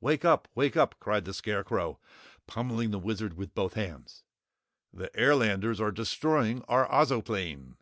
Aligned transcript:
"Wake 0.00 0.24
up! 0.24 0.46
Wake 0.54 0.76
up!" 0.76 0.94
cried 1.00 1.24
the 1.24 1.34
Scarecrow, 1.34 1.98
pummeling 2.46 2.92
the 2.92 3.00
Wizard 3.00 3.34
with 3.34 3.52
both 3.52 3.74
hands. 3.74 4.22
"The 4.92 5.08
Airlanders 5.18 5.80
are 5.80 5.90
destroying 5.90 6.62
our 6.68 6.86
Ozoplane!" 6.88 7.74